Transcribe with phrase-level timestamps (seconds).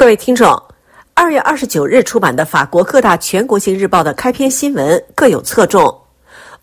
[0.00, 0.58] 各位听众，
[1.12, 5.94] 二月二十九日出版的法国各大全国性日报的开篇新闻各有侧重。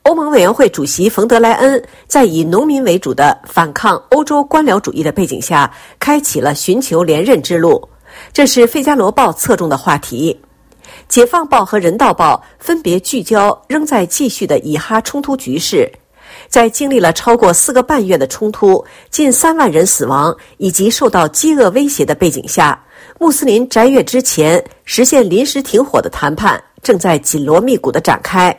[0.01, 7.87] 欧盟委员会主席冯德莱恩在以农民为主的反抗欧洲官僚主义的背景下，开启了寻求连任之路。
[8.33, 10.35] 这是《费加罗报》侧重的话题。
[11.07, 15.87] 《解放报》和《人道报》分别聚焦仍在继续的以哈冲突局势。
[16.47, 22.83] 在经历了超过四个半月的冲突、近三万人死亡以及受到饥饿威胁的背景下。
[23.19, 28.55] 穆斯林斋月之前实现临时停火的谈判正在紧锣密鼓地展开。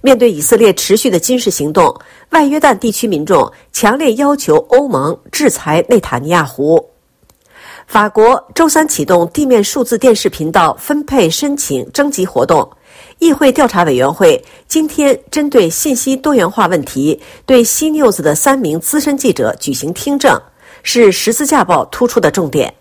[0.00, 1.94] 面对以色列持续的军事行动，
[2.30, 6.84] 外约旦地区民众强烈要求欧盟制裁内塔尼亚胡。
[7.86, 12.68] 法国周三启动地面数字电视频道分配申请征集活动。
[13.18, 20.40] 议会调查委员会今天针对信息多元化问题，对西 news 的三名资深记者举行听证，
[20.84, 22.72] 是十字架报突出的重点。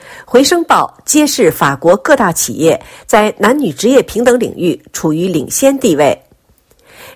[0.24, 6.16] 《回声报》揭示，法国各大企业在男女职业平等领域处于领先地位。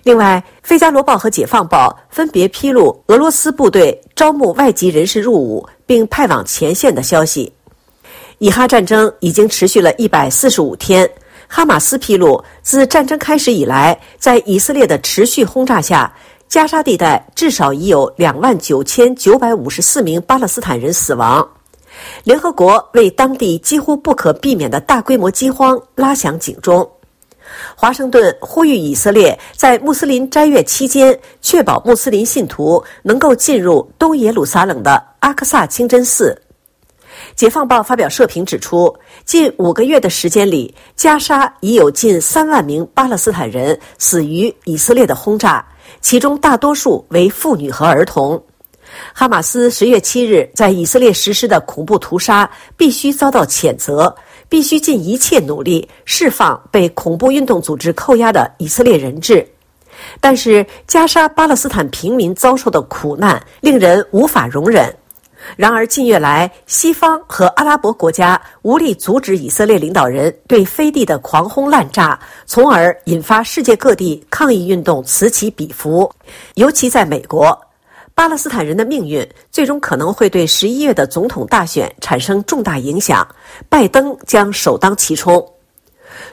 [0.03, 7.51] 另外，《费加罗报》和《解放报》分别披露俄罗斯部队招募外籍人士入伍并派往前线的消息。
[8.39, 11.09] 以哈战争已经持续了一百四十五天。
[11.47, 16.11] 哈马斯披露，自战争开始以来，在以色列的持续轰炸下，
[16.47, 21.47] 加沙地带至少已有两万九千九百五十四名巴勒斯坦人死亡。
[22.23, 26.89] 联合国为当地几乎不可避免的大规模饥荒拉响警钟。
[27.75, 36.41] 华盛顿呼吁以色列在穆斯林斋月期间确保穆斯林信徒能够进入东耶路撒冷的阿克萨清真寺。
[37.35, 38.93] 解放报发表社评指出，
[39.25, 45.65] 近五个月的时间里，加沙已有近三万名巴勒斯坦人死于以色列的轰炸，
[46.01, 48.41] 其中大多数为妇女和儿童。
[49.13, 54.15] 哈马斯十月七日在以色列实施的恐怖屠杀必须遭到谴责，
[54.47, 59.45] 必须尽一切努力释放被恐怖运动组织扣押的以色列人质。
[60.21, 64.95] 但是，加沙巴勒斯坦平民遭受的苦难令人无法容忍。
[65.55, 76.11] 然而，近月来，西方和阿拉伯国家无力阻止以色列领导人对飞地的狂轰滥炸，从而引发世界各地抗议运动此起彼伏，
[76.55, 77.57] 尤其在美国。
[78.13, 83.27] 巴勒斯坦人的命运最终可能会对十一月的总统大选产生重大影响，
[83.67, 85.45] 拜登将首当其冲。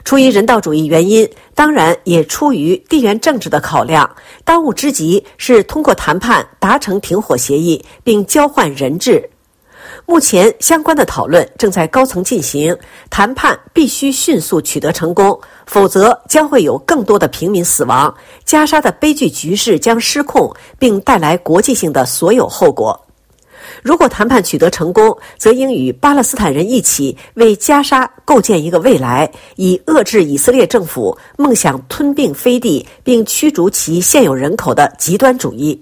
[0.03, 4.09] 出于人道主义原因，当然也出于地缘政治的考量，
[4.43, 9.29] 当务之急是通过谈判达成停火协议，并交换人质。
[10.05, 12.75] 目前相关的讨论正在高层进行，
[13.09, 23.02] 谈判必须迅速取得成功，否则将会有更多的平民死亡，加沙的悲剧局势将失控，并带来国际性的所有后果。
[23.83, 35.79] 如果谈判取得成功，则应与巴勒斯坦人一起为加沙构建一个未来，以遏制以色列政府梦想吞并飞地并驱逐其现有人口的极端主义。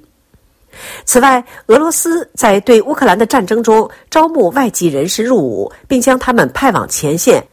[1.05, 7.39] 此外，俄罗斯在对乌克兰的战争中招募外籍人士入伍，并将他们派往前线。《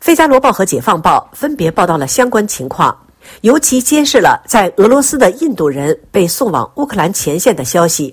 [0.00, 2.96] 费加罗报》和《解放报》分别报道了相关情况，
[3.42, 8.12] 尤其揭示了在俄罗斯的印度人被送往乌克兰前线的消息。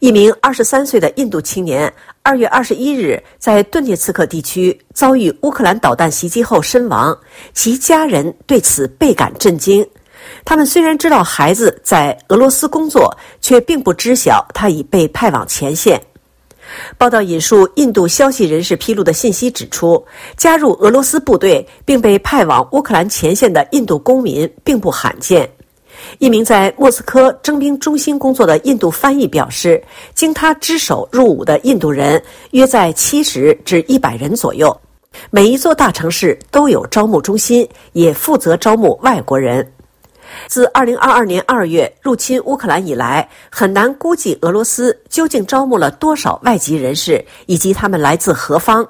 [0.00, 7.16] 一名二十三岁的印度青年，二月二十一日在顿涅茨克地区遭遇乌克兰导弹袭击后身亡，
[7.52, 9.86] 其家人对此倍感震惊。
[10.44, 16.00] 他们虽然知道孩子在俄罗斯工作，却并不知晓他已被派往前线。
[16.98, 20.04] 报道引述印度消息人士披露的信息指出，
[20.36, 25.48] 加入俄罗斯部队并被派往乌克兰前线的印度公民并不罕见。
[26.18, 29.82] 一名在莫斯科征兵中心工作的印度翻译表示，
[30.14, 34.76] 经他之手入伍的印度人约在七十至一百人左右。
[35.30, 39.66] 每一座大城市都有招募中心，也负责招募外国人。
[40.46, 48.86] 自二零二二年二月入侵乌克兰以来，很难估计俄罗斯究竟招募了多少外籍人士，以及他们来自何方。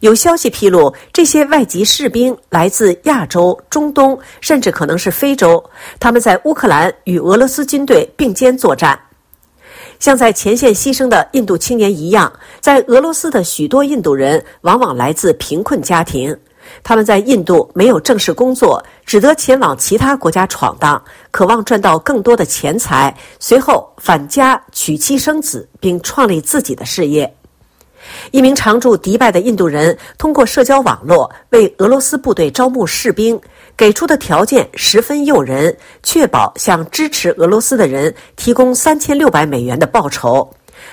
[0.00, 5.62] 有消息披露，这些外籍士兵来自亚洲、中东，甚至可能是非洲。
[5.98, 8.98] 他们在乌克兰与俄罗斯军队并肩作战。
[10.00, 16.36] 像在前线牺牲的印度青年一样，在俄罗斯的许多印度人往往来自贫困家庭。
[16.82, 27.32] 他们在印度没有正式工作，只得前往其他国家闯荡，渴望赚到更多的钱财，随后返家娶妻生子，并创立自己的事业。
[28.30, 33.40] 一名常驻迪拜的印度人通过社交网络为俄罗斯部队招募士兵，
[33.76, 40.48] 给出的条件十分诱人，确保向支持俄罗斯的人提供三千六百美元的报酬。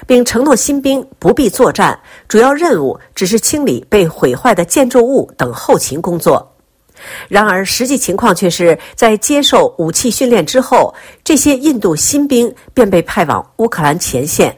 [0.08, 6.56] 并承诺新兵不必作战，主要任务只是清理被毁坏的建筑物等后勤工作。
[7.28, 10.94] 然而，实际情况却是在接受武器训练之后，
[11.24, 14.56] 这些印度新兵便被派往乌克兰前线。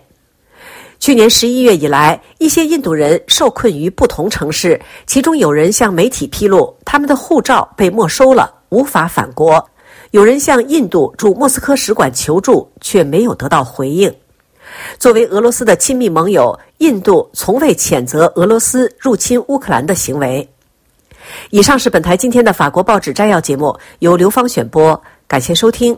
[1.03, 9.59] 去年十一月以来，一些印度人受困于不同城市，其中有人向媒体披露，他们的护照被没收了，无法返国；
[10.11, 14.09] 有人向印度驻莫斯科使馆求助，却没有得到回应。
[14.97, 20.49] 作为俄罗斯的亲密盟友，印度从未谴责俄罗斯入侵乌克兰的行为。
[21.49, 25.97] 以上是本台今天的法国报纸摘要节目，由刘芳选播，感谢收听。